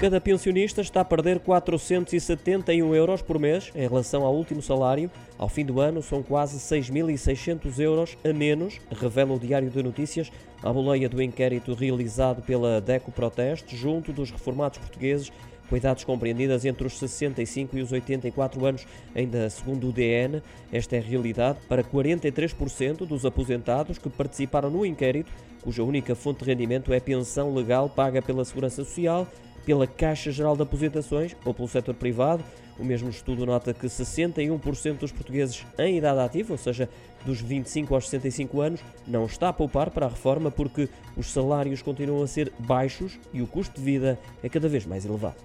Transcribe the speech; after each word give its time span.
Cada 0.00 0.18
pensionista 0.18 0.80
está 0.80 1.02
a 1.02 1.04
perder 1.04 1.40
471 1.40 2.94
euros 2.94 3.20
por 3.20 3.38
mês 3.38 3.70
em 3.74 3.86
relação 3.86 4.24
ao 4.24 4.34
último 4.34 4.62
salário. 4.62 5.10
Ao 5.36 5.46
fim 5.46 5.62
do 5.62 5.78
ano, 5.78 6.02
são 6.02 6.22
quase 6.22 6.56
6.600 6.56 7.78
euros 7.78 8.16
a 8.24 8.32
menos, 8.32 8.80
revela 8.90 9.34
o 9.34 9.38
Diário 9.38 9.68
de 9.68 9.82
Notícias, 9.82 10.32
à 10.62 10.72
boleia 10.72 11.06
do 11.06 11.20
inquérito 11.20 11.74
realizado 11.74 12.40
pela 12.40 12.80
DECO 12.80 13.12
Proteste, 13.12 13.76
junto 13.76 14.10
dos 14.10 14.30
reformados 14.30 14.78
portugueses 14.78 15.30
com 15.68 15.76
idades 15.76 16.02
compreendidas 16.02 16.64
entre 16.64 16.86
os 16.86 16.98
65 16.98 17.78
e 17.78 17.82
os 17.82 17.92
84 17.92 18.66
anos, 18.66 18.86
ainda 19.14 19.48
segundo 19.48 19.88
o 19.88 19.92
DN. 19.92 20.42
Esta 20.72 20.96
é 20.96 20.98
a 20.98 21.02
realidade 21.02 21.58
para 21.68 21.84
43% 21.84 23.06
dos 23.06 23.24
aposentados 23.24 23.96
que 23.96 24.10
participaram 24.10 24.68
no 24.68 24.84
inquérito, 24.84 25.30
cuja 25.62 25.84
única 25.84 26.14
fonte 26.14 26.42
de 26.42 26.50
rendimento 26.50 26.92
é 26.92 26.96
a 26.96 27.00
pensão 27.00 27.54
legal 27.54 27.88
paga 27.88 28.20
pela 28.20 28.44
Segurança 28.44 28.82
Social, 28.82 29.28
pela 29.70 29.86
Caixa 29.86 30.32
Geral 30.32 30.56
de 30.56 30.62
Aposentações 30.64 31.36
ou 31.44 31.54
pelo 31.54 31.68
setor 31.68 31.94
privado. 31.94 32.42
O 32.76 32.84
mesmo 32.84 33.08
estudo 33.08 33.46
nota 33.46 33.72
que 33.72 33.86
61% 33.86 34.98
dos 34.98 35.12
portugueses 35.12 35.64
em 35.78 35.98
idade 35.98 36.18
ativa, 36.18 36.54
ou 36.54 36.58
seja, 36.58 36.88
dos 37.24 37.40
25 37.40 37.94
aos 37.94 38.08
65 38.08 38.60
anos, 38.60 38.80
não 39.06 39.26
está 39.26 39.48
a 39.48 39.52
poupar 39.52 39.90
para 39.90 40.06
a 40.06 40.08
reforma 40.08 40.50
porque 40.50 40.88
os 41.16 41.30
salários 41.30 41.82
continuam 41.82 42.20
a 42.20 42.26
ser 42.26 42.52
baixos 42.58 43.16
e 43.32 43.40
o 43.40 43.46
custo 43.46 43.78
de 43.78 43.84
vida 43.84 44.18
é 44.42 44.48
cada 44.48 44.68
vez 44.68 44.84
mais 44.84 45.04
elevado. 45.04 45.36